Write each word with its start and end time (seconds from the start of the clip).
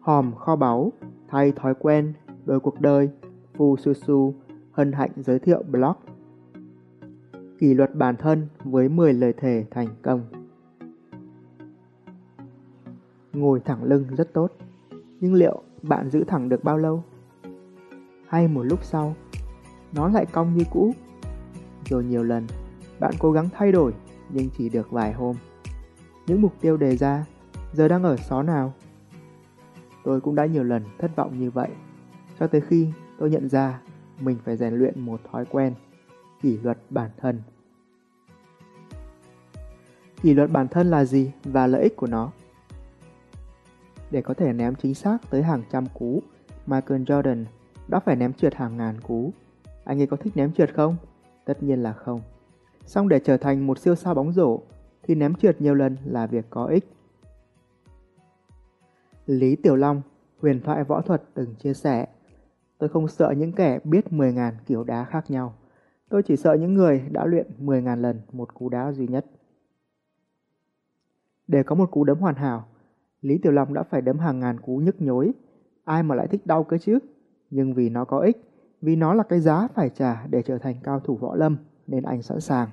hòm 0.00 0.34
kho 0.34 0.56
báu, 0.56 0.92
thay 1.28 1.52
thói 1.52 1.74
quen, 1.74 2.12
đổi 2.44 2.60
cuộc 2.60 2.80
đời, 2.80 3.10
Phu 3.54 3.76
Su 3.76 3.92
Su, 3.94 4.34
hân 4.72 4.92
hạnh 4.92 5.10
giới 5.16 5.38
thiệu 5.38 5.62
blog. 5.70 5.96
Kỷ 7.58 7.74
luật 7.74 7.94
bản 7.94 8.16
thân 8.16 8.48
với 8.64 8.88
10 8.88 9.12
lời 9.12 9.32
thề 9.32 9.64
thành 9.70 9.88
công. 10.02 10.24
Ngồi 13.32 13.60
thẳng 13.60 13.84
lưng 13.84 14.04
rất 14.16 14.32
tốt, 14.32 14.52
nhưng 15.20 15.34
liệu 15.34 15.62
bạn 15.82 16.10
giữ 16.10 16.24
thẳng 16.24 16.48
được 16.48 16.64
bao 16.64 16.78
lâu? 16.78 17.04
Hay 18.26 18.48
một 18.48 18.62
lúc 18.62 18.84
sau, 18.84 19.14
nó 19.92 20.08
lại 20.08 20.26
cong 20.26 20.54
như 20.54 20.64
cũ? 20.72 20.92
Rồi 21.84 22.04
nhiều 22.04 22.24
lần, 22.24 22.46
bạn 23.00 23.14
cố 23.18 23.32
gắng 23.32 23.48
thay 23.52 23.72
đổi 23.72 23.92
nhưng 24.30 24.48
chỉ 24.58 24.68
được 24.68 24.90
vài 24.90 25.12
hôm. 25.12 25.36
Những 26.26 26.42
mục 26.42 26.52
tiêu 26.60 26.76
đề 26.76 26.96
ra 26.96 27.26
giờ 27.72 27.88
đang 27.88 28.02
ở 28.02 28.16
xó 28.16 28.42
nào? 28.42 28.72
Tôi 30.04 30.20
cũng 30.20 30.34
đã 30.34 30.46
nhiều 30.46 30.64
lần 30.64 30.82
thất 30.98 31.16
vọng 31.16 31.38
như 31.38 31.50
vậy, 31.50 31.68
cho 32.38 32.46
tới 32.46 32.60
khi 32.60 32.88
tôi 33.18 33.30
nhận 33.30 33.48
ra 33.48 33.80
mình 34.20 34.38
phải 34.44 34.56
rèn 34.56 34.74
luyện 34.74 35.00
một 35.00 35.20
thói 35.32 35.44
quen, 35.44 35.74
kỷ 36.42 36.58
luật 36.58 36.78
bản 36.90 37.10
thân. 37.16 37.42
Kỷ 40.22 40.34
luật 40.34 40.50
bản 40.50 40.68
thân 40.68 40.90
là 40.90 41.04
gì 41.04 41.30
và 41.44 41.66
lợi 41.66 41.82
ích 41.82 41.96
của 41.96 42.06
nó? 42.06 42.30
Để 44.10 44.22
có 44.22 44.34
thể 44.34 44.52
ném 44.52 44.74
chính 44.74 44.94
xác 44.94 45.18
tới 45.30 45.42
hàng 45.42 45.62
trăm 45.72 45.86
cú, 45.94 46.22
Michael 46.66 47.02
Jordan 47.02 47.44
đã 47.88 48.00
phải 48.00 48.16
ném 48.16 48.32
trượt 48.32 48.54
hàng 48.54 48.76
ngàn 48.76 49.00
cú. 49.00 49.32
Anh 49.84 50.00
ấy 50.00 50.06
có 50.06 50.16
thích 50.16 50.36
ném 50.36 50.52
trượt 50.52 50.74
không? 50.74 50.96
Tất 51.44 51.62
nhiên 51.62 51.82
là 51.82 51.92
không. 51.92 52.20
song 52.86 53.08
để 53.08 53.20
trở 53.24 53.36
thành 53.36 53.66
một 53.66 53.78
siêu 53.78 53.94
sao 53.94 54.14
bóng 54.14 54.32
rổ 54.32 54.60
thì 55.02 55.14
ném 55.14 55.34
trượt 55.34 55.60
nhiều 55.60 55.74
lần 55.74 55.96
là 56.04 56.26
việc 56.26 56.46
có 56.50 56.64
ích. 56.64 56.84
Lý 59.30 59.56
Tiểu 59.56 59.76
Long, 59.76 60.02
huyền 60.38 60.60
thoại 60.60 60.84
võ 60.84 61.00
thuật 61.00 61.22
từng 61.34 61.54
chia 61.54 61.74
sẻ 61.74 62.06
Tôi 62.78 62.88
không 62.88 63.08
sợ 63.08 63.34
những 63.36 63.52
kẻ 63.52 63.78
biết 63.84 64.04
10.000 64.10 64.52
kiểu 64.66 64.84
đá 64.84 65.04
khác 65.04 65.30
nhau. 65.30 65.54
Tôi 66.08 66.22
chỉ 66.22 66.36
sợ 66.36 66.54
những 66.54 66.74
người 66.74 67.02
đã 67.10 67.24
luyện 67.26 67.46
10.000 67.58 68.00
lần 68.00 68.20
một 68.32 68.54
cú 68.54 68.68
đá 68.68 68.92
duy 68.92 69.06
nhất. 69.06 69.26
Để 71.48 71.62
có 71.62 71.74
một 71.74 71.90
cú 71.90 72.04
đấm 72.04 72.18
hoàn 72.18 72.34
hảo, 72.34 72.66
Lý 73.20 73.38
Tiểu 73.38 73.52
Long 73.52 73.74
đã 73.74 73.82
phải 73.82 74.02
đấm 74.02 74.18
hàng 74.18 74.40
ngàn 74.40 74.60
cú 74.60 74.76
nhức 74.76 75.02
nhối. 75.02 75.32
Ai 75.84 76.02
mà 76.02 76.14
lại 76.14 76.28
thích 76.28 76.46
đau 76.46 76.64
cơ 76.64 76.78
chứ? 76.78 76.98
Nhưng 77.50 77.74
vì 77.74 77.88
nó 77.88 78.04
có 78.04 78.18
ích, 78.18 78.36
vì 78.80 78.96
nó 78.96 79.14
là 79.14 79.22
cái 79.22 79.40
giá 79.40 79.68
phải 79.74 79.90
trả 79.90 80.26
để 80.26 80.42
trở 80.42 80.58
thành 80.58 80.76
cao 80.82 81.00
thủ 81.00 81.16
võ 81.16 81.34
lâm, 81.34 81.56
nên 81.86 82.02
anh 82.02 82.22
sẵn 82.22 82.40
sàng. 82.40 82.68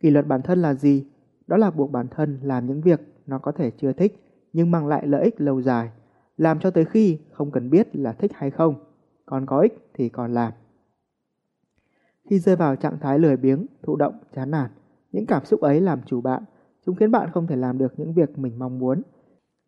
Kỷ 0.00 0.10
luật 0.10 0.26
bản 0.26 0.42
thân 0.42 0.62
là 0.62 0.74
gì? 0.74 1.06
Đó 1.46 1.56
là 1.56 1.70
buộc 1.70 1.90
bản 1.90 2.08
thân 2.10 2.38
làm 2.42 2.66
những 2.66 2.80
việc 2.80 3.00
nó 3.26 3.38
có 3.38 3.52
thể 3.52 3.70
chưa 3.70 3.92
thích, 3.92 4.22
nhưng 4.56 4.70
mang 4.70 4.86
lại 4.86 5.06
lợi 5.06 5.24
ích 5.24 5.40
lâu 5.40 5.62
dài– 5.62 5.90
làm 6.36 6.60
cho 6.60 6.70
tới 6.70 6.84
khi 6.84 7.18
không 7.32 7.50
cần 7.50 7.70
biết 7.70 7.96
là 7.96 8.12
thích 8.12 8.32
hay 8.34 8.50
không, 8.50 8.74
còn 9.26 9.46
có 9.46 9.60
ích 9.60 9.90
thì 9.94 10.08
còn 10.08 10.34
làm. 10.34 10.52
Khi 12.30 12.38
rơi 12.38 12.56
vào 12.56 12.76
trạng 12.76 12.98
thái 12.98 13.18
lười 13.18 13.36
biếng, 13.36 13.66
thụ 13.82 13.96
động, 13.96 14.18
chán 14.34 14.50
nản, 14.50 14.70
những 15.12 15.26
cảm 15.26 15.44
xúc 15.44 15.60
ấy 15.60 15.80
làm 15.80 16.00
chủ 16.06 16.20
bạn, 16.20 16.44
chúng 16.86 16.96
khiến 16.96 17.10
bạn 17.10 17.30
không 17.32 17.46
thể 17.46 17.56
làm 17.56 17.78
được 17.78 17.92
những 17.96 18.14
việc 18.14 18.38
mình 18.38 18.58
mong 18.58 18.78
muốn. 18.78 19.02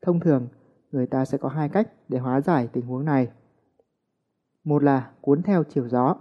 Thông 0.02 0.20
thường, 0.20 0.48
người 0.92 1.06
ta 1.06 1.24
sẽ 1.24 1.38
có 1.38 1.48
hai 1.48 1.68
cách 1.68 1.88
để 2.08 2.18
hóa 2.18 2.40
giải 2.40 2.68
tình 2.72 2.86
huống 2.86 3.04
này. 3.04 3.28
Một 4.64 4.82
là 4.82 5.10
cuốn 5.20 5.42
theo 5.42 5.64
chiều 5.64 5.88
gió. 5.88 6.16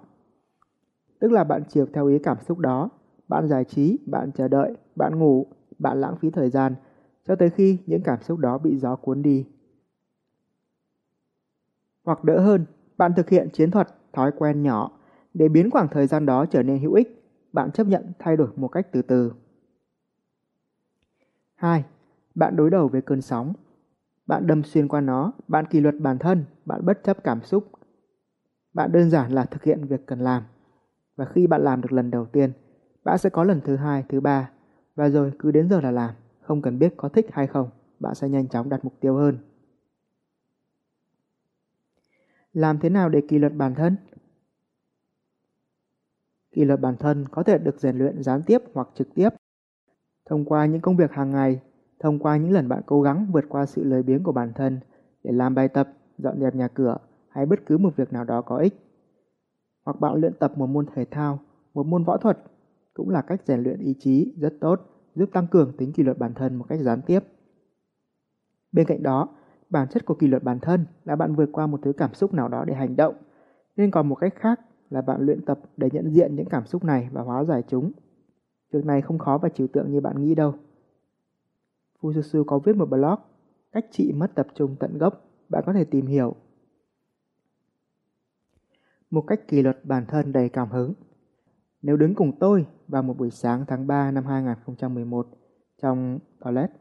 Tức 1.20 1.32
là 1.32 1.44
bạn 1.44 1.64
chiều 1.70 1.86
theo 1.94 2.08
ý 2.08 2.20
cảm 2.20 2.38
xúc 2.48 2.60
đó, 2.60 2.90
bạn 3.28 3.48
giải 3.48 3.64
trí, 3.64 4.00
bạn 4.06 4.32
chờ 4.32 4.48
đợi, 4.48 4.74
bạn 4.96 5.20
ngủ, 5.20 5.46
bạn 5.80 6.02
lãng 6.02 6.18
phí 6.18 6.30
thời 6.30 6.50
gian, 6.50 6.76
cho 7.28 7.36
tới 7.36 7.50
khi 7.50 7.78
những 7.86 8.02
cảm 8.04 8.22
xúc 8.22 8.40
đó 8.40 8.58
bị 8.58 8.78
gió 8.78 8.96
cuốn 8.96 9.22
đi 9.22 9.46
hoặc 12.08 12.24
đỡ 12.24 12.40
hơn, 12.40 12.66
bạn 12.98 13.14
thực 13.16 13.30
hiện 13.30 13.50
chiến 13.54 13.72
thuật 13.72 13.88
thói 14.14 14.32
quen 14.38 14.64
nhỏ 14.64 14.92
để 15.34 15.50
biến 15.50 15.72
khoảng 15.72 15.88
thời 15.88 16.08
gian 16.08 16.26
đó 16.26 16.46
trở 16.46 16.64
nên 16.64 16.80
hữu 16.80 16.94
ích. 16.94 17.24
Bạn 17.54 17.72
chấp 17.72 17.88
nhận 17.88 18.12
thay 18.20 18.38
đổi 18.38 18.48
một 18.56 18.68
cách 18.68 18.88
từ 18.92 19.02
từ. 19.02 19.34
2. 21.56 21.86
Bạn 22.36 22.56
đối 22.56 22.70
đầu 22.70 22.88
với 22.88 23.02
cơn 23.02 23.22
sóng. 23.22 23.54
Bạn 24.28 24.48
đâm 24.48 24.64
xuyên 24.64 24.88
qua 24.88 25.02
nó, 25.02 25.32
bạn 25.48 25.66
kỷ 25.66 25.80
luật 25.80 25.96
bản 26.00 26.18
thân, 26.18 26.46
bạn 26.66 26.86
bất 26.86 27.04
chấp 27.04 27.24
cảm 27.24 27.42
xúc. 27.44 27.72
Bạn 28.74 28.92
đơn 28.92 29.10
giản 29.10 29.32
là 29.32 29.46
thực 29.46 29.64
hiện 29.64 29.86
việc 29.86 30.06
cần 30.06 30.20
làm. 30.20 30.44
Và 31.16 31.26
khi 31.26 31.48
bạn 31.48 31.62
làm 31.62 31.82
được 31.82 31.92
lần 31.92 32.12
đầu 32.12 32.26
tiên, 32.26 32.52
bạn 33.04 33.18
sẽ 33.18 33.30
có 33.30 33.44
lần 33.44 33.62
thứ 33.62 33.76
hai, 33.76 34.04
thứ 34.10 34.20
ba. 34.20 34.50
Và 34.96 35.10
rồi 35.10 35.32
cứ 35.40 35.52
đến 35.52 35.70
giờ 35.70 35.82
là 35.82 35.92
làm, 35.92 36.14
không 36.48 36.62
cần 36.62 36.80
biết 36.80 36.94
có 36.98 37.10
thích 37.10 37.26
hay 37.32 37.48
không, 37.48 37.70
bạn 38.00 38.16
sẽ 38.16 38.30
nhanh 38.30 38.48
chóng 38.48 38.70
đặt 38.70 38.86
mục 38.86 38.94
tiêu 39.00 39.16
hơn. 39.16 39.38
Làm 42.54 42.80
thế 42.80 42.90
nào 42.90 43.10
để 43.10 43.22
kỷ 43.28 43.40
luật 43.40 43.54
bản 43.56 43.76
thân? 43.76 43.96
Kỷ 46.52 46.66
luật 46.66 46.80
bản 46.80 46.96
thân 47.00 47.26
có 47.32 47.44
thể 47.44 47.58
được 47.58 47.80
rèn 47.80 47.98
luyện 47.98 48.24
gián 48.24 48.42
tiếp 48.46 48.62
hoặc 48.74 48.88
trực 48.96 49.14
tiếp. 49.16 49.30
Thông 50.26 50.46
qua 50.46 50.66
những 50.66 50.82
công 50.82 50.98
việc 50.98 51.12
hàng 51.12 51.32
ngày, 51.32 51.62
thông 52.00 52.20
qua 52.20 52.38
những 52.38 52.52
lần 52.52 52.70
bạn 52.70 52.82
cố 52.86 53.02
gắng 53.02 53.28
vượt 53.32 53.46
qua 53.50 53.66
sự 53.66 53.84
lười 53.84 54.04
biếng 54.04 54.24
của 54.24 54.32
bản 54.32 54.54
thân 54.56 54.80
để 55.24 55.32
làm 55.32 55.56
bài 55.56 55.68
tập, 55.68 55.94
dọn 56.18 56.40
dẹp 56.40 56.56
nhà 56.56 56.68
cửa 56.68 56.98
hay 57.30 57.46
bất 57.46 57.60
cứ 57.66 57.78
một 57.78 57.96
việc 57.96 58.14
nào 58.14 58.24
đó 58.24 58.42
có 58.42 58.58
ích. 58.58 58.74
Hoặc 59.86 60.00
bạn 60.00 60.16
luyện 60.16 60.34
tập 60.40 60.58
một 60.58 60.68
môn 60.68 60.86
thể 60.96 61.06
thao, 61.06 61.40
một 61.74 61.86
môn 61.86 62.04
võ 62.04 62.18
thuật 62.18 62.38
cũng 62.94 63.10
là 63.10 63.22
cách 63.22 63.42
rèn 63.46 63.64
luyện 63.64 63.80
ý 63.80 63.96
chí 64.00 64.34
rất 64.38 64.54
tốt, 64.62 64.97
giúp 65.18 65.30
tăng 65.34 65.48
cường 65.48 65.78
tính 65.78 65.94
kỷ 65.94 66.04
luật 66.04 66.18
bản 66.18 66.34
thân 66.34 66.56
một 66.56 66.66
cách 66.70 66.80
gián 66.82 67.02
tiếp. 67.02 67.20
Bên 68.72 68.88
cạnh 68.88 69.04
đó, 69.04 69.30
Bản 69.70 69.88
chất 69.88 70.06
của 70.06 70.14
kỷ 70.14 70.28
luật 70.28 70.44
bản 70.44 70.60
thân 70.60 70.86
là 71.06 71.16
bạn 71.16 71.36
vượt 71.36 71.50
qua 71.52 71.68
một 71.68 71.80
thứ 71.84 71.94
cảm 71.94 72.14
xúc 72.14 72.34
nào 72.34 72.48
đó 72.48 72.66
để 72.66 72.74
hành 72.74 72.96
động, 72.96 73.16
nên 73.76 73.92
còn 73.92 74.10
một 74.10 74.16
cách 74.16 74.34
khác 74.36 74.60
là 74.90 75.02
bạn 75.02 75.22
luyện 75.22 75.46
tập 75.46 75.60
để 75.78 75.90
nhận 75.94 76.14
diện 76.14 76.36
những 76.36 76.50
cảm 76.50 76.66
xúc 76.66 76.84
này 76.84 77.10
và 77.12 77.22
hóa 77.22 77.44
giải 77.44 77.64
chúng. 77.68 77.92
Việc 78.72 78.86
này 78.86 79.02
không 79.02 79.18
khó 79.18 79.38
và 79.38 79.50
trừu 79.50 79.68
tượng 79.68 79.92
như 79.92 80.02
bạn 80.02 80.22
nghĩ 80.22 80.36
đâu. 80.36 80.56
Fususu 82.02 82.44
có 82.44 82.60
viết 82.60 82.76
một 82.76 82.90
blog 82.90 83.20
Cách 83.72 83.86
trị 83.92 84.12
mất 84.12 84.36
tập 84.36 84.48
trung 84.56 84.76
tận 84.80 84.98
gốc, 84.98 85.26
bạn 85.50 85.64
có 85.66 85.74
thể 85.74 85.84
tìm 85.84 86.06
hiểu. 86.06 86.36
Một 89.10 89.22
cách 89.28 89.48
kỷ 89.48 89.62
luật 89.62 89.86
bản 89.86 90.06
thân 90.06 90.32
đầy 90.32 90.50
cảm 90.50 90.70
hứng. 90.70 90.94
Nếu 91.82 91.98
đứng 91.98 92.16
cùng 92.16 92.40
tôi 92.40 92.66
vào 92.88 93.04
một 93.04 93.18
buổi 93.18 93.32
sáng 93.32 93.66
tháng 93.68 93.88
3 93.88 94.12
năm 94.12 94.26
2011 94.26 95.28
trong 95.82 96.20
toilet 96.40 96.72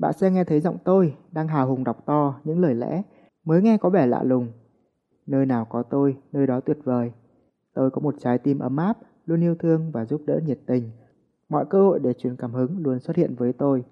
bạn 0.00 0.12
sẽ 0.12 0.30
nghe 0.30 0.44
thấy 0.44 0.60
giọng 0.60 0.76
tôi 0.84 1.14
đang 1.32 1.48
hào 1.48 1.68
hùng 1.68 1.84
đọc 1.84 2.06
to 2.06 2.40
những 2.44 2.60
lời 2.60 2.74
lẽ 2.74 3.02
mới 3.44 3.62
nghe 3.62 3.76
có 3.78 3.90
vẻ 3.90 4.06
lạ 4.06 4.22
lùng. 4.22 4.48
Nơi 5.26 5.46
nào 5.46 5.64
có 5.64 5.82
tôi, 5.82 6.16
nơi 6.32 6.46
đó 6.46 6.60
tuyệt 6.60 6.78
vời. 6.84 7.12
Tôi 7.74 7.90
có 7.90 8.00
một 8.00 8.14
trái 8.18 8.38
tim 8.38 8.58
ấm 8.58 8.76
áp, 8.76 8.98
luôn 9.26 9.40
yêu 9.40 9.54
thương 9.54 9.90
và 9.92 10.04
giúp 10.04 10.22
đỡ 10.26 10.40
nhiệt 10.46 10.58
tình. 10.66 10.90
Mọi 11.48 11.64
cơ 11.70 11.82
hội 11.82 11.98
để 11.98 12.12
truyền 12.12 12.36
cảm 12.36 12.52
hứng 12.52 12.78
luôn 12.78 13.00
xuất 13.00 13.16
hiện 13.16 13.34
với 13.34 13.52
tôi. 13.52 13.84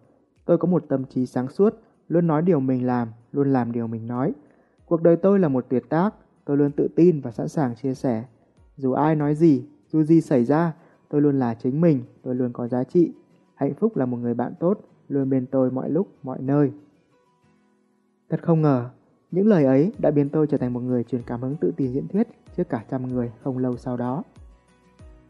Tôi 0.45 0.59
có 0.59 0.69
một 0.69 0.85
tâm 0.89 1.05
trí 1.05 1.27
sáng 1.27 1.49
suốt, 1.49 1.75
luôn 2.09 2.27
nói 2.27 2.43
điều 2.43 2.61
mình 2.61 2.87
làm, 2.87 3.09
luôn 3.33 3.53
làm 3.53 3.73
điều 3.73 3.87
mình 3.87 4.07
nói. 4.07 4.33
Cuộc 4.87 5.03
đời 5.03 5.17
tôi 5.17 5.39
là 5.39 5.49
một 5.49 5.67
tuyệt 5.69 5.83
tác, 5.89 6.15
tôi 6.45 6.57
luôn 6.57 6.73
tự 6.73 6.89
tin 6.97 7.21
và 7.21 7.31
sẵn 7.31 7.49
sàng 7.49 7.75
chia 7.75 7.95
sẻ. 7.95 8.25
Dù 8.77 8.93
ai 8.93 9.17
nói 9.17 9.35
gì, 9.35 9.65
dù 9.93 10.03
gì 10.03 10.21
xảy 10.21 10.45
ra, 10.45 10.73
tôi 11.09 11.21
luôn 11.23 11.39
là 11.39 11.55
chính 11.55 11.81
mình, 11.81 12.03
tôi 12.23 12.35
luôn 12.35 12.53
có 12.53 12.69
giá 12.69 12.85
trị. 12.85 13.13
Hạnh 13.55 13.75
phúc 13.75 13.97
là 13.97 14.07
một 14.07 14.17
người 14.17 14.35
bạn 14.35 14.53
tốt, 14.61 14.81
luôn 15.09 15.31
bên 15.31 15.47
tôi 15.47 15.71
mọi 15.71 15.91
lúc, 15.91 16.09
mọi 16.23 16.39
nơi. 16.41 16.73
Thật 18.29 18.43
không 18.43 18.63
ngờ, 18.63 18.91
những 19.31 19.47
lời 19.47 19.65
ấy 19.65 19.93
đã 19.99 20.11
biến 20.11 20.29
tôi 20.29 20.47
trở 20.47 20.57
thành 20.57 20.73
một 20.73 20.81
người 20.81 21.05
truyền 21.05 21.23
cảm 21.27 21.41
hứng 21.41 21.57
tự 21.57 21.73
tin 21.77 21.93
diễn 21.93 22.09
thuyết 22.09 22.29
trước 22.57 22.69
cả 22.69 22.85
trăm 22.91 23.09
người 23.09 23.33
không 23.43 23.59
lâu 23.59 23.77
sau 23.77 23.97
đó. 23.97 24.23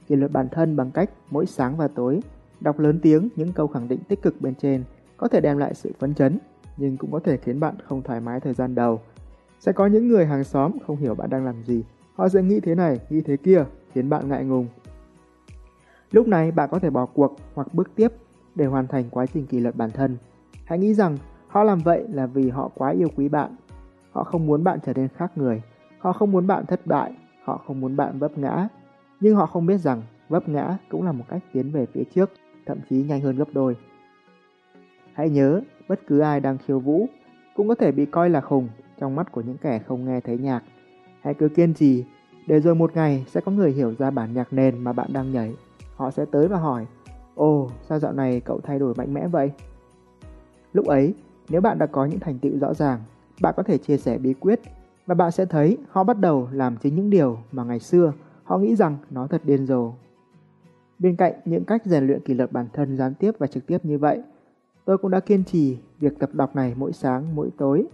Kỷ 0.07 0.17
luật 0.17 0.33
bản 0.33 0.49
thân 0.53 0.77
bằng 0.77 0.91
cách 0.91 1.11
mỗi 1.31 1.47
sáng 1.47 1.77
và 1.77 1.89
tối 1.89 2.21
đọc 2.61 2.79
lớn 2.79 2.99
tiếng 3.03 3.29
những 3.37 3.53
câu 3.53 3.67
khẳng 3.67 3.89
định 3.89 4.01
tích 4.09 4.23
cực 4.23 4.41
bên 4.41 4.55
trên 4.55 4.85
có 5.17 5.29
thể 5.29 5.41
đem 5.41 5.59
lại 5.59 5.75
sự 5.75 5.93
phấn 5.99 6.15
chấn, 6.15 6.39
nhưng 6.77 6.97
cũng 6.97 7.13
có 7.13 7.21
thể 7.21 7.37
khiến 7.37 7.61
bạn 7.61 7.75
không 7.85 8.03
thoải 8.03 8.21
mái 8.21 8.41
thời 8.41 8.55
gian 8.55 8.75
đầu. 8.75 9.01
Sẽ 9.61 9.73
có 9.73 9.87
những 9.87 10.09
người 10.09 10.27
hàng 10.27 10.45
xóm 10.45 10.73
không 10.87 10.97
hiểu 10.97 11.15
bạn 11.15 11.31
đang 11.31 11.45
làm 11.45 11.63
gì, 11.65 11.85
họ 12.15 12.29
sẽ 12.29 12.43
nghĩ 12.43 12.61
thế 12.61 12.75
này, 12.75 13.01
nghĩ 13.11 13.21
thế 13.21 13.37
kia, 13.37 13.65
khiến 13.99 14.11
bạn 14.11 14.29
ngại 14.29 14.45
ngùng. 14.45 14.67
Lúc 16.11 16.29
này 16.29 16.51
bạn 16.51 16.69
có 16.73 16.79
thể 16.79 16.91
bỏ 16.91 17.07
cuộc 17.07 17.37
hoặc 17.55 17.75
bước 17.75 17.91
tiếp 17.95 18.09
để 18.55 18.67
hoàn 18.67 18.87
thành 18.87 19.05
quá 19.11 19.27
trình 19.27 19.47
kỷ 19.47 19.61
luật 19.61 19.77
bản 19.77 19.91
thân. 19.91 20.17
Hãy 20.65 20.79
nghĩ 20.79 20.95
rằng 20.95 21.17
họ 21.49 21.65
làm 21.65 21.79
vậy 21.79 22.05
là 22.09 22.27
vì 22.27 22.51
họ 22.51 22.71
quá 22.75 22.91
yêu 22.91 23.09
quý 23.17 23.29
bạn. 23.29 23.57
Họ 24.11 24.25
không 24.25 24.47
muốn 24.47 24.65
bạn 24.65 24.79
trở 24.87 24.93
nên 24.93 25.09
khác 25.09 25.33
người. 25.39 25.63
Họ 25.99 26.13
không 26.13 26.33
muốn 26.33 26.47
bạn 26.47 26.67
thất 26.67 26.87
bại. 26.87 27.13
Họ 27.45 27.63
không 27.67 27.81
muốn 27.81 27.97
bạn 27.97 28.19
vấp 28.19 28.39
ngã. 28.39 28.69
Nhưng 29.21 29.37
họ 29.37 29.47
không 29.47 29.67
biết 29.67 29.79
rằng 29.79 30.03
vấp 30.29 30.49
ngã 30.49 30.77
cũng 30.89 31.03
là 31.03 31.13
một 31.13 31.25
cách 31.29 31.43
tiến 31.53 31.71
về 31.71 31.87
phía 31.87 32.05
trước, 32.15 32.31
thậm 32.67 32.79
chí 32.91 33.03
nhanh 33.03 33.21
hơn 33.21 33.37
gấp 33.37 33.49
đôi. 33.53 33.77
Hãy 35.13 35.31
nhớ, 35.31 35.61
bất 35.89 36.01
cứ 36.07 36.19
ai 36.19 36.41
đang 36.41 36.59
khiêu 36.59 36.81
vũ 36.81 37.07
cũng 37.57 37.69
có 37.69 37.75
thể 37.75 37.93
bị 37.93 38.07
coi 38.07 38.31
là 38.31 38.41
khùng 38.41 38.69
trong 39.01 39.17
mắt 39.17 39.33
của 39.33 39.41
những 39.41 39.59
kẻ 39.59 39.79
không 39.79 40.05
nghe 40.05 40.21
thấy 40.21 40.39
nhạc. 40.39 40.63
Hãy 41.21 41.35
cứ 41.35 41.49
kiên 41.49 41.75
trì, 41.75 42.05
để 42.49 42.61
rồi 42.61 42.75
một 42.75 42.95
ngày 42.95 43.25
sẽ 43.29 43.41
có 43.41 43.53
người 43.53 43.73
hiểu 43.73 43.95
ra 43.99 44.11
bản 44.11 44.35
nhạc 44.35 44.53
nền 44.53 44.79
mà 44.79 44.93
bạn 44.93 45.13
đang 45.13 45.33
nhảy. 45.33 45.55
Họ 45.97 46.11
sẽ 46.11 46.25
tới 46.25 46.49
và 46.49 46.59
hỏi 46.59 46.87
Ồ, 47.35 47.71
sao 47.89 47.99
dạo 47.99 48.13
này 48.13 48.41
cậu 48.41 48.61
thay 48.61 48.79
đổi 48.79 48.95
mạnh 48.95 49.15
mẽ 49.15 49.29
vậy? 49.29 49.51
Lúc 50.73 50.87
ấy, 50.87 51.15
nếu 51.49 51.61
bạn 51.61 51.79
đã 51.79 51.87
có 51.87 52.05
những 52.05 52.21
thành 52.21 52.39
tựu 52.39 52.59
rõ 52.59 52.75
ràng, 52.75 53.01
bạn 53.41 53.55
có 53.57 53.63
thể 53.63 53.79
chia 53.79 53.97
sẻ 53.97 54.19
bí 54.19 54.35
quyết 54.35 54.61
và 55.07 55.15
bạn 55.15 55.31
sẽ 55.31 55.45
thấy 55.45 55.79
họ 55.89 56.05
bắt 56.05 56.19
đầu 56.21 56.49
làm 56.53 56.77
chính 56.77 56.95
những 56.95 57.11
điều 57.11 57.39
mà 57.53 57.65
ngày 57.65 57.81
xưa 57.81 58.13
họ 58.45 58.59
nghĩ 58.59 58.77
rằng 58.77 58.97
nó 59.11 59.27
thật 59.27 59.41
điên 59.45 59.67
rồ. 59.67 59.93
Bên 60.99 61.17
cạnh 61.17 61.33
những 61.45 61.65
cách 61.65 61.83
rèn 61.85 62.07
luyện 62.07 62.21
kỷ 62.21 62.35
luật 62.35 62.53
bản 62.53 62.67
thân 62.73 62.97
gián 62.97 63.15
tiếp 63.15 63.33
và 63.39 63.47
trực 63.47 63.67
tiếp 63.67 63.79
như 63.85 63.99
vậy, 63.99 64.23
tôi 64.85 64.99
cũng 64.99 65.11
đã 65.11 65.21
kiên 65.21 65.45
trì 65.45 65.79
việc 65.99 66.19
tập 66.19 66.31
đọc 66.33 66.57
này 66.57 66.75
mỗi 66.77 66.93
sáng, 66.93 67.35
mỗi 67.35 67.51
tối. 67.59 67.87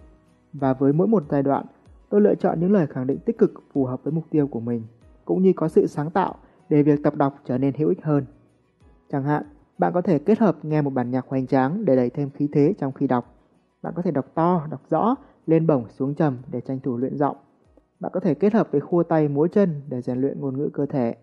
Và 0.53 0.73
với 0.73 0.93
mỗi 0.93 1.07
một 1.07 1.25
giai 1.31 1.43
đoạn, 1.43 1.67
tôi 2.15 2.21
lựa 2.21 2.35
chọn 2.35 2.61
những 2.61 2.73
lời 2.73 2.87
khẳng 2.87 3.07
định 3.07 3.19
tích 3.19 3.39
cực 3.39 3.53
phù 3.73 3.85
hợp 3.85 4.05
với 4.05 4.13
mục 4.13 4.25
tiêu 4.31 4.47
của 4.47 4.61
mình, 4.61 4.83
cũng 5.25 5.43
như 5.43 5.53
có 5.57 5.69
sự 5.69 5.87
sáng 5.87 6.11
tạo 6.11 6.35
để 6.69 6.83
việc 6.83 7.03
tập 7.03 7.15
đọc 7.17 7.35
trở 7.45 7.59
nên 7.59 7.75
hữu 7.75 7.89
ích 7.89 8.03
hơn. 8.03 8.25
Chẳng 9.11 9.25
hạn, 9.25 9.43
bạn 9.79 9.93
có 9.93 10.03
thể 10.03 10.19
kết 10.19 10.39
hợp 10.39 10.65
nghe 10.65 10.83
một 10.83 10.91
bản 10.91 11.11
nhạc 11.11 11.27
hoành 11.29 11.47
tráng 11.47 11.85
để 11.85 11.97
đẩy 11.97 12.11
thêm 12.11 12.31
khí 12.31 12.49
thế 12.53 12.75
trong 12.79 12.93
khi 12.93 13.07
đọc. 13.07 13.35
Bạn 13.83 13.93
có 13.97 14.03
thể 14.03 14.11
đọc 14.11 14.27
to, 14.35 14.67
đọc 14.71 14.81
rõ, 14.91 15.15
lên 15.47 15.67
bổng 15.67 15.89
xuống 15.89 16.15
trầm 16.15 16.39
để 16.51 16.61
tranh 16.61 16.81
thủ 16.81 16.97
luyện 16.97 17.17
giọng. 17.17 17.37
Bạn 18.01 18.13
có 18.15 18.21
thể 18.21 18.35
kết 18.35 18.53
hợp 18.53 18.69
với 18.73 18.81
khua 18.81 19.03
tay 19.03 19.29
múa 19.29 19.47
chân 19.47 19.83
để 19.89 20.01
rèn 20.01 20.21
luyện 20.21 20.41
ngôn 20.41 20.59
ngữ 20.59 20.71
cơ 20.73 20.87
thể. 20.87 21.15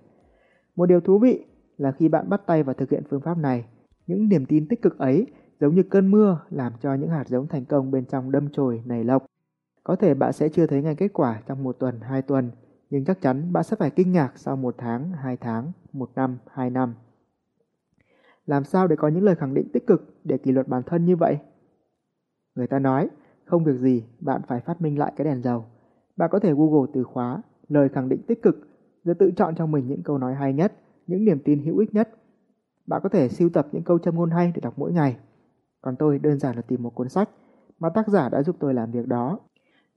Một 0.76 0.86
điều 0.86 1.00
thú 1.00 1.20
vị 1.20 1.46
là 1.78 1.92
khi 1.92 2.08
bạn 2.08 2.30
bắt 2.30 2.42
tay 2.46 2.64
vào 2.64 2.74
thực 2.74 2.90
hiện 2.90 3.04
phương 3.10 3.22
pháp 3.22 3.38
này, 3.38 3.66
những 4.08 4.30
niềm 4.30 4.46
tin 4.46 4.68
tích 4.68 4.82
cực 4.82 4.98
ấy 4.98 5.28
giống 5.60 5.76
như 5.76 5.84
cơn 5.84 6.12
mưa 6.12 6.40
làm 6.50 6.74
cho 6.82 6.94
những 6.94 7.10
hạt 7.10 7.28
giống 7.28 7.48
thành 7.48 7.66
công 7.66 7.92
bên 7.92 8.06
trong 8.06 8.32
đâm 8.32 8.50
chồi 8.50 8.82
nảy 8.86 9.04
lộc. 9.04 9.31
Có 9.84 9.96
thể 9.96 10.14
bạn 10.14 10.34
sẽ 10.34 10.50
chưa 10.50 10.66
thấy 10.66 10.82
ngay 10.82 10.96
kết 10.96 11.14
quả 11.14 11.42
trong 11.46 11.64
một 11.64 11.80
tuần, 11.80 12.00
hai 12.02 12.22
tuần, 12.22 12.52
nhưng 12.90 13.06
chắc 13.06 13.22
chắn 13.22 13.54
bạn 13.54 13.64
sẽ 13.64 13.76
phải 13.76 13.90
kinh 13.90 14.12
ngạc 14.12 14.32
sau 14.36 14.56
một 14.56 14.76
tháng, 14.78 15.12
hai 15.12 15.38
tháng, 15.38 15.72
một 15.94 16.10
năm, 16.16 16.38
hai 16.52 16.70
năm. 16.70 16.96
Làm 18.46 18.64
sao 18.64 18.88
để 18.88 18.96
có 18.96 19.08
những 19.08 19.24
lời 19.24 19.36
khẳng 19.36 19.54
định 19.54 19.68
tích 19.74 19.88
cực 19.88 20.16
để 20.24 20.38
kỷ 20.38 20.52
luật 20.52 20.68
bản 20.68 20.84
thân 20.86 21.06
như 21.06 21.16
vậy? 21.16 21.38
Người 22.56 22.68
ta 22.68 22.80
nói, 22.80 23.10
không 23.46 23.64
việc 23.64 23.78
gì, 23.78 24.04
bạn 24.20 24.42
phải 24.48 24.60
phát 24.60 24.82
minh 24.82 25.00
lại 25.00 25.14
cái 25.16 25.26
đèn 25.26 25.42
dầu. 25.42 25.66
Bạn 26.16 26.30
có 26.32 26.40
thể 26.40 26.54
Google 26.54 26.92
từ 26.94 27.04
khóa, 27.04 27.42
lời 27.68 27.90
khẳng 27.90 28.10
định 28.10 28.22
tích 28.28 28.42
cực, 28.42 28.56
rồi 29.04 29.16
tự 29.16 29.32
chọn 29.32 29.56
cho 29.56 29.66
mình 29.66 29.88
những 29.88 30.04
câu 30.04 30.18
nói 30.18 30.36
hay 30.36 30.54
nhất, 30.54 30.74
những 31.08 31.26
niềm 31.26 31.40
tin 31.46 31.64
hữu 31.64 31.78
ích 31.78 31.94
nhất. 31.94 32.10
Bạn 32.88 33.02
có 33.04 33.10
thể 33.10 33.30
siêu 33.30 33.50
tập 33.54 33.68
những 33.72 33.84
câu 33.84 34.00
châm 34.00 34.16
ngôn 34.16 34.32
hay 34.32 34.52
để 34.56 34.62
đọc 34.62 34.74
mỗi 34.78 34.94
ngày. 34.94 35.18
Còn 35.82 35.96
tôi 35.96 36.20
đơn 36.20 36.40
giản 36.40 36.56
là 36.56 36.62
tìm 36.62 36.84
một 36.84 36.96
cuốn 36.96 37.10
sách 37.10 37.30
mà 37.80 37.90
tác 37.90 38.08
giả 38.08 38.30
đã 38.30 38.44
giúp 38.44 38.56
tôi 38.60 38.74
làm 38.74 38.92
việc 38.92 39.08
đó. 39.08 39.40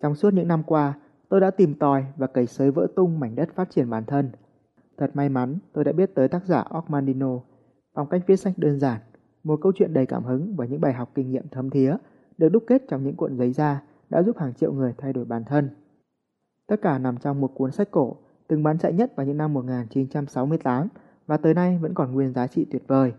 Trong 0.04 0.14
suốt 0.14 0.34
những 0.34 0.48
năm 0.48 0.62
qua, 0.62 0.94
tôi 1.28 1.40
đã 1.40 1.50
tìm 1.50 1.74
tòi 1.74 2.04
và 2.16 2.26
cày 2.26 2.46
sới 2.46 2.70
vỡ 2.70 2.86
tung 2.96 3.20
mảnh 3.20 3.34
đất 3.34 3.48
phát 3.54 3.70
triển 3.70 3.90
bản 3.90 4.04
thân. 4.04 4.30
Thật 4.96 5.10
may 5.14 5.28
mắn, 5.28 5.58
tôi 5.72 5.84
đã 5.84 5.92
biết 5.92 6.14
tới 6.14 6.28
tác 6.28 6.44
giả 6.46 6.64
Ormandino, 6.78 7.40
phong 7.94 8.08
cách 8.08 8.22
viết 8.26 8.36
sách 8.36 8.54
đơn 8.56 8.78
giản, 8.80 9.00
một 9.44 9.58
câu 9.62 9.72
chuyện 9.74 9.92
đầy 9.92 10.06
cảm 10.06 10.24
hứng 10.24 10.56
và 10.56 10.66
những 10.66 10.80
bài 10.80 10.92
học 10.92 11.10
kinh 11.14 11.30
nghiệm 11.30 11.48
thấm 11.50 11.70
thía 11.70 11.96
được 12.38 12.48
đúc 12.48 12.64
kết 12.66 12.82
trong 12.88 13.04
những 13.04 13.16
cuộn 13.16 13.36
giấy 13.36 13.52
da 13.52 13.82
đã 14.10 14.22
giúp 14.22 14.38
hàng 14.38 14.54
triệu 14.54 14.72
người 14.72 14.94
thay 14.98 15.12
đổi 15.12 15.24
bản 15.24 15.44
thân. 15.44 15.70
Tất 16.66 16.76
cả 16.82 16.98
nằm 16.98 17.16
trong 17.16 17.40
một 17.40 17.50
cuốn 17.54 17.72
sách 17.72 17.90
cổ 17.90 18.16
từng 18.48 18.62
bán 18.62 18.78
chạy 18.78 18.92
nhất 18.92 19.12
vào 19.16 19.26
những 19.26 19.36
năm 19.36 19.54
1968 19.54 20.88
và 21.26 21.36
tới 21.36 21.54
nay 21.54 21.78
vẫn 21.82 21.94
còn 21.94 22.12
nguyên 22.12 22.32
giá 22.32 22.46
trị 22.46 22.66
tuyệt 22.70 22.82
vời. 22.86 23.12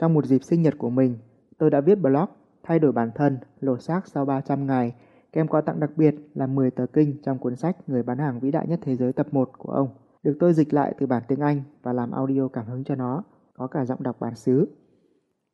Trong 0.00 0.14
một 0.14 0.26
dịp 0.26 0.44
sinh 0.44 0.62
nhật 0.62 0.74
của 0.78 0.90
mình, 0.90 1.18
tôi 1.58 1.70
đã 1.70 1.80
viết 1.80 1.94
blog 1.94 2.28
Thay 2.66 2.78
đổi 2.78 2.92
bản 2.92 3.10
thân, 3.14 3.38
lột 3.60 3.82
xác 3.82 4.06
sau 4.06 4.24
300 4.24 4.66
ngày, 4.66 4.94
kèm 5.36 5.48
quà 5.48 5.60
tặng 5.60 5.80
đặc 5.80 5.90
biệt 5.96 6.14
là 6.34 6.46
10 6.46 6.70
tờ 6.70 6.86
kinh 6.86 7.16
trong 7.22 7.38
cuốn 7.38 7.56
sách 7.56 7.76
Người 7.88 8.02
bán 8.02 8.18
hàng 8.18 8.40
vĩ 8.40 8.50
đại 8.50 8.66
nhất 8.68 8.78
thế 8.82 8.96
giới 8.96 9.12
tập 9.12 9.26
1 9.30 9.50
của 9.58 9.72
ông, 9.72 9.88
được 10.22 10.36
tôi 10.40 10.52
dịch 10.52 10.74
lại 10.74 10.94
từ 10.98 11.06
bản 11.06 11.22
tiếng 11.28 11.40
Anh 11.40 11.62
và 11.82 11.92
làm 11.92 12.10
audio 12.10 12.48
cảm 12.48 12.66
hứng 12.66 12.84
cho 12.84 12.94
nó, 12.94 13.22
có 13.54 13.66
cả 13.66 13.84
giọng 13.84 14.02
đọc 14.02 14.16
bản 14.20 14.34
xứ. 14.34 14.68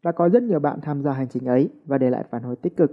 Đã 0.04 0.12
có 0.12 0.28
rất 0.28 0.42
nhiều 0.42 0.60
bạn 0.60 0.80
tham 0.80 1.02
gia 1.02 1.12
hành 1.12 1.28
trình 1.28 1.44
ấy 1.44 1.70
và 1.84 1.98
để 1.98 2.10
lại 2.10 2.24
phản 2.30 2.42
hồi 2.42 2.56
tích 2.56 2.76
cực, 2.76 2.92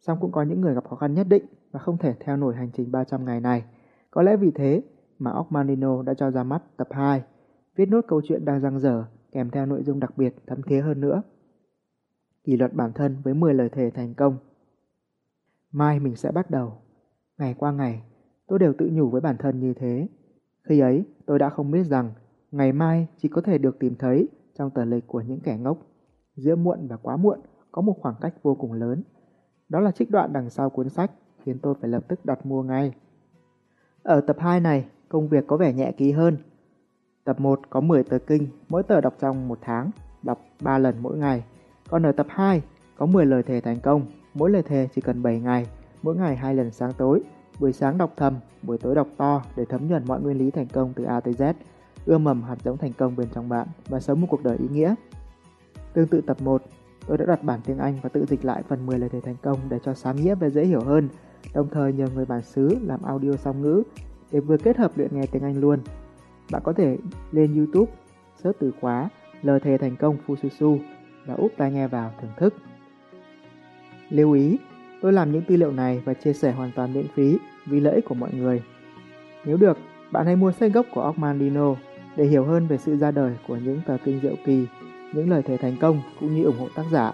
song 0.00 0.18
cũng 0.20 0.32
có 0.32 0.42
những 0.42 0.60
người 0.60 0.74
gặp 0.74 0.88
khó 0.88 0.96
khăn 0.96 1.14
nhất 1.14 1.26
định 1.28 1.44
và 1.72 1.80
không 1.80 1.98
thể 1.98 2.14
theo 2.20 2.36
nổi 2.36 2.54
hành 2.54 2.70
trình 2.72 2.92
300 2.92 3.24
ngày 3.24 3.40
này. 3.40 3.64
Có 4.10 4.22
lẽ 4.22 4.36
vì 4.36 4.50
thế 4.50 4.82
mà 5.18 5.30
Ocmanino 5.30 6.02
đã 6.02 6.14
cho 6.14 6.30
ra 6.30 6.42
mắt 6.42 6.62
tập 6.76 6.88
2, 6.90 7.22
viết 7.76 7.86
nốt 7.86 8.04
câu 8.08 8.20
chuyện 8.24 8.44
đang 8.44 8.60
dang 8.60 8.80
dở 8.80 9.04
kèm 9.32 9.50
theo 9.50 9.66
nội 9.66 9.82
dung 9.82 10.00
đặc 10.00 10.16
biệt 10.16 10.34
thấm 10.46 10.62
thía 10.62 10.80
hơn 10.80 11.00
nữa. 11.00 11.22
Kỷ 12.44 12.56
luật 12.56 12.74
bản 12.74 12.92
thân 12.92 13.16
với 13.22 13.34
10 13.34 13.54
lời 13.54 13.68
thề 13.68 13.90
thành 13.90 14.14
công. 14.14 14.36
Mai 15.72 16.00
mình 16.00 16.16
sẽ 16.16 16.30
bắt 16.30 16.50
đầu. 16.50 16.72
Ngày 17.38 17.54
qua 17.58 17.72
ngày, 17.72 18.02
tôi 18.46 18.58
đều 18.58 18.72
tự 18.78 18.90
nhủ 18.92 19.08
với 19.10 19.20
bản 19.20 19.36
thân 19.38 19.60
như 19.60 19.74
thế. 19.74 20.08
Khi 20.62 20.80
ấy, 20.80 21.04
tôi 21.26 21.38
đã 21.38 21.50
không 21.50 21.70
biết 21.70 21.84
rằng 21.84 22.12
ngày 22.50 22.72
mai 22.72 23.06
chỉ 23.16 23.28
có 23.28 23.40
thể 23.40 23.58
được 23.58 23.78
tìm 23.78 23.94
thấy 23.98 24.28
trong 24.54 24.70
tờ 24.70 24.84
lịch 24.84 25.06
của 25.06 25.20
những 25.20 25.40
kẻ 25.40 25.58
ngốc. 25.58 25.78
Giữa 26.36 26.56
muộn 26.56 26.86
và 26.88 26.96
quá 26.96 27.16
muộn 27.16 27.40
có 27.72 27.82
một 27.82 27.96
khoảng 28.00 28.14
cách 28.20 28.34
vô 28.42 28.54
cùng 28.54 28.72
lớn. 28.72 29.02
Đó 29.68 29.80
là 29.80 29.90
trích 29.90 30.10
đoạn 30.10 30.32
đằng 30.32 30.50
sau 30.50 30.70
cuốn 30.70 30.88
sách 30.88 31.10
khiến 31.44 31.58
tôi 31.58 31.74
phải 31.80 31.90
lập 31.90 32.04
tức 32.08 32.24
đặt 32.24 32.46
mua 32.46 32.62
ngay. 32.62 32.94
Ở 34.02 34.20
tập 34.20 34.36
2 34.38 34.60
này, 34.60 34.84
công 35.08 35.28
việc 35.28 35.46
có 35.46 35.56
vẻ 35.56 35.72
nhẹ 35.72 35.92
ký 35.92 36.12
hơn. 36.12 36.36
Tập 37.24 37.40
1 37.40 37.60
có 37.70 37.80
10 37.80 38.04
tờ 38.04 38.18
kinh, 38.18 38.46
mỗi 38.68 38.82
tờ 38.82 39.00
đọc 39.00 39.14
trong 39.18 39.48
một 39.48 39.58
tháng, 39.62 39.90
đọc 40.22 40.40
3 40.62 40.78
lần 40.78 40.94
mỗi 41.00 41.18
ngày. 41.18 41.44
Còn 41.90 42.06
ở 42.06 42.12
tập 42.12 42.26
2 42.30 42.62
có 42.96 43.06
10 43.06 43.26
lời 43.26 43.42
thề 43.42 43.60
thành 43.60 43.80
công, 43.80 44.06
mỗi 44.38 44.50
lời 44.50 44.62
thề 44.62 44.88
chỉ 44.94 45.00
cần 45.00 45.22
7 45.22 45.40
ngày, 45.40 45.66
mỗi 46.02 46.16
ngày 46.16 46.36
2 46.36 46.54
lần 46.54 46.70
sáng 46.70 46.92
tối, 46.92 47.20
buổi 47.60 47.72
sáng 47.72 47.98
đọc 47.98 48.12
thầm, 48.16 48.34
buổi 48.62 48.78
tối 48.78 48.94
đọc 48.94 49.08
to 49.16 49.42
để 49.56 49.64
thấm 49.64 49.88
nhuần 49.88 50.02
mọi 50.06 50.20
nguyên 50.20 50.38
lý 50.38 50.50
thành 50.50 50.66
công 50.66 50.92
từ 50.92 51.04
A 51.04 51.20
tới 51.20 51.34
Z, 51.34 51.54
ươm 52.06 52.24
mầm 52.24 52.42
hạt 52.42 52.56
giống 52.64 52.76
thành 52.76 52.92
công 52.92 53.16
bên 53.16 53.28
trong 53.34 53.48
bạn 53.48 53.66
và 53.88 54.00
sống 54.00 54.20
một 54.20 54.26
cuộc 54.30 54.42
đời 54.42 54.56
ý 54.56 54.68
nghĩa. 54.68 54.94
Tương 55.92 56.06
tự 56.06 56.20
tập 56.20 56.36
1, 56.42 56.62
tôi 57.06 57.18
đã 57.18 57.24
đặt 57.24 57.44
bản 57.44 57.60
tiếng 57.64 57.78
Anh 57.78 57.98
và 58.02 58.08
tự 58.08 58.26
dịch 58.26 58.44
lại 58.44 58.62
phần 58.68 58.86
10 58.86 58.98
lời 58.98 59.08
thề 59.08 59.20
thành 59.20 59.36
công 59.42 59.58
để 59.68 59.78
cho 59.84 59.94
sáng 59.94 60.16
nghĩa 60.16 60.34
và 60.34 60.48
dễ 60.48 60.64
hiểu 60.64 60.80
hơn, 60.80 61.08
đồng 61.54 61.68
thời 61.70 61.92
nhờ 61.92 62.06
người 62.14 62.24
bản 62.24 62.42
xứ 62.42 62.76
làm 62.82 63.02
audio 63.02 63.36
song 63.36 63.62
ngữ 63.62 63.82
để 64.32 64.40
vừa 64.40 64.56
kết 64.56 64.76
hợp 64.76 64.98
luyện 64.98 65.14
nghe 65.14 65.26
tiếng 65.26 65.42
Anh 65.42 65.60
luôn. 65.60 65.78
Bạn 66.52 66.62
có 66.64 66.72
thể 66.72 66.98
lên 67.32 67.54
YouTube, 67.56 67.92
search 68.42 68.58
từ 68.58 68.72
khóa 68.80 69.08
lời 69.42 69.60
thề 69.60 69.78
thành 69.78 69.96
công 69.96 70.16
Fususu 70.26 70.78
và 71.26 71.34
úp 71.34 71.52
tai 71.56 71.72
nghe 71.72 71.88
vào 71.88 72.12
thưởng 72.20 72.30
thức. 72.36 72.54
Lưu 74.10 74.32
ý, 74.32 74.58
tôi 75.02 75.12
làm 75.12 75.32
những 75.32 75.42
tư 75.42 75.56
liệu 75.56 75.72
này 75.72 76.02
và 76.04 76.14
chia 76.14 76.32
sẻ 76.32 76.52
hoàn 76.52 76.70
toàn 76.76 76.94
miễn 76.94 77.06
phí 77.14 77.38
vì 77.66 77.80
lợi 77.80 77.94
ích 77.94 78.04
của 78.04 78.14
mọi 78.14 78.30
người. 78.32 78.62
Nếu 79.44 79.56
được, 79.56 79.78
bạn 80.12 80.26
hãy 80.26 80.36
mua 80.36 80.52
sách 80.52 80.72
gốc 80.72 80.86
của 80.94 81.00
Ocmandino 81.00 81.74
để 82.16 82.24
hiểu 82.24 82.44
hơn 82.44 82.66
về 82.66 82.78
sự 82.78 82.96
ra 82.96 83.10
đời 83.10 83.36
của 83.48 83.56
những 83.56 83.80
tờ 83.86 83.96
kinh 84.04 84.20
diệu 84.22 84.34
kỳ, 84.44 84.66
những 85.12 85.30
lời 85.30 85.42
thề 85.42 85.56
thành 85.56 85.76
công 85.80 86.02
cũng 86.20 86.36
như 86.36 86.44
ủng 86.44 86.58
hộ 86.58 86.68
tác 86.74 86.84
giả. 86.92 87.12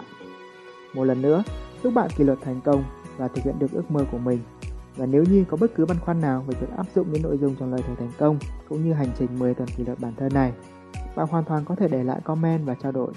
Một 0.93 1.03
lần 1.03 1.21
nữa, 1.21 1.43
chúc 1.83 1.93
bạn 1.93 2.09
kỷ 2.17 2.23
luật 2.23 2.37
thành 2.41 2.61
công 2.65 2.83
và 3.17 3.27
thực 3.27 3.43
hiện 3.43 3.59
được 3.59 3.71
ước 3.71 3.91
mơ 3.91 4.05
của 4.11 4.17
mình. 4.17 4.39
Và 4.95 5.05
nếu 5.05 5.23
như 5.23 5.45
có 5.49 5.57
bất 5.57 5.75
cứ 5.75 5.85
băn 5.85 5.97
khoăn 5.99 6.21
nào 6.21 6.43
về 6.47 6.55
việc 6.61 6.77
áp 6.77 6.85
dụng 6.95 7.07
những 7.11 7.23
nội 7.23 7.37
dung 7.37 7.55
trong 7.59 7.71
lời 7.71 7.81
thề 7.87 7.93
thành 7.99 8.11
công 8.17 8.37
cũng 8.69 8.85
như 8.85 8.93
hành 8.93 9.09
trình 9.19 9.29
10 9.39 9.53
tuần 9.53 9.69
kỷ 9.77 9.83
luật 9.85 9.99
bản 9.99 10.13
thân 10.17 10.33
này, 10.33 10.51
bạn 11.15 11.27
hoàn 11.27 11.43
toàn 11.43 11.65
có 11.65 11.75
thể 11.75 11.87
để 11.87 12.03
lại 12.03 12.19
comment 12.23 12.65
và 12.65 12.75
trao 12.75 12.91
đổi. 12.91 13.13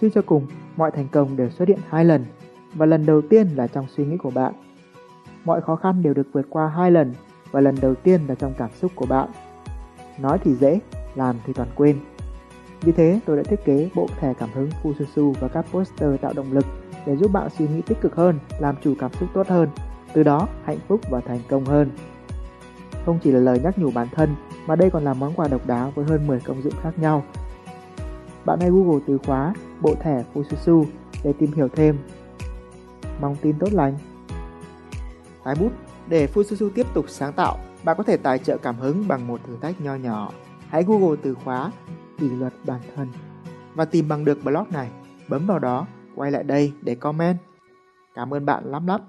Suy 0.00 0.10
cho 0.14 0.22
cùng, 0.22 0.46
mọi 0.76 0.90
thành 0.90 1.08
công 1.12 1.36
đều 1.36 1.50
xuất 1.50 1.68
hiện 1.68 1.78
hai 1.88 2.04
lần 2.04 2.24
và 2.74 2.86
lần 2.86 3.06
đầu 3.06 3.22
tiên 3.22 3.48
là 3.56 3.66
trong 3.66 3.86
suy 3.96 4.04
nghĩ 4.04 4.16
của 4.16 4.30
bạn. 4.30 4.52
Mọi 5.44 5.60
khó 5.60 5.76
khăn 5.76 6.02
đều 6.02 6.14
được 6.14 6.26
vượt 6.32 6.46
qua 6.50 6.68
hai 6.68 6.90
lần 6.90 7.14
và 7.50 7.60
lần 7.60 7.74
đầu 7.80 7.94
tiên 7.94 8.20
là 8.28 8.34
trong 8.34 8.54
cảm 8.58 8.70
xúc 8.80 8.92
của 8.94 9.06
bạn. 9.06 9.28
Nói 10.18 10.38
thì 10.44 10.54
dễ, 10.54 10.80
làm 11.14 11.36
thì 11.46 11.52
toàn 11.52 11.68
quên. 11.74 11.98
Vì 12.80 12.92
thế, 12.92 13.20
tôi 13.26 13.36
đã 13.36 13.42
thiết 13.42 13.64
kế 13.64 13.90
bộ 13.94 14.06
thẻ 14.20 14.34
cảm 14.34 14.48
hứng 14.54 14.70
Fususu 14.82 15.32
và 15.40 15.48
các 15.48 15.66
poster 15.72 16.20
tạo 16.20 16.32
động 16.36 16.52
lực 16.52 16.64
để 17.06 17.16
giúp 17.16 17.32
bạn 17.32 17.48
suy 17.58 17.68
nghĩ 17.68 17.82
tích 17.82 18.00
cực 18.00 18.14
hơn, 18.14 18.38
làm 18.58 18.74
chủ 18.82 18.94
cảm 18.98 19.12
xúc 19.12 19.28
tốt 19.34 19.48
hơn, 19.48 19.68
từ 20.12 20.22
đó 20.22 20.48
hạnh 20.64 20.78
phúc 20.88 21.00
và 21.10 21.20
thành 21.20 21.40
công 21.48 21.64
hơn. 21.64 21.90
Không 23.06 23.18
chỉ 23.22 23.30
là 23.30 23.40
lời 23.40 23.60
nhắc 23.62 23.78
nhủ 23.78 23.90
bản 23.90 24.08
thân, 24.12 24.34
mà 24.66 24.76
đây 24.76 24.90
còn 24.90 25.04
là 25.04 25.14
món 25.14 25.32
quà 25.34 25.48
độc 25.48 25.66
đáo 25.66 25.92
với 25.94 26.04
hơn 26.04 26.26
10 26.26 26.40
công 26.40 26.62
dụng 26.62 26.74
khác 26.82 26.98
nhau. 26.98 27.22
Bạn 28.44 28.60
hãy 28.60 28.70
Google 28.70 29.00
từ 29.06 29.18
khóa 29.26 29.54
bộ 29.80 29.94
thẻ 30.00 30.24
Fususu 30.34 30.84
để 31.24 31.32
tìm 31.38 31.52
hiểu 31.52 31.68
thêm. 31.68 31.96
Mong 33.20 33.36
tin 33.42 33.58
tốt 33.58 33.72
lành. 33.72 33.98
Tái 35.44 35.54
bút 35.60 35.72
Để 36.08 36.28
Fususu 36.34 36.70
tiếp 36.74 36.86
tục 36.94 37.04
sáng 37.08 37.32
tạo, 37.32 37.58
bạn 37.84 37.96
có 37.96 38.02
thể 38.02 38.16
tài 38.16 38.38
trợ 38.38 38.56
cảm 38.56 38.76
hứng 38.76 39.08
bằng 39.08 39.26
một 39.26 39.40
thử 39.46 39.56
thách 39.60 39.80
nho 39.80 39.94
nhỏ. 39.94 40.30
Hãy 40.68 40.84
Google 40.86 41.16
từ 41.22 41.34
khóa 41.34 41.70
kỷ 42.18 42.28
luật 42.28 42.52
bản 42.66 42.80
thân 42.96 43.08
và 43.74 43.84
tìm 43.84 44.08
bằng 44.08 44.24
được 44.24 44.44
blog 44.44 44.66
này. 44.70 44.90
Bấm 45.28 45.46
vào 45.46 45.58
đó, 45.58 45.86
quay 46.14 46.30
lại 46.30 46.42
đây 46.42 46.72
để 46.82 46.94
comment. 46.94 47.36
Cảm 48.14 48.34
ơn 48.34 48.46
bạn 48.46 48.64
lắm 48.64 48.86
lắm. 48.86 49.00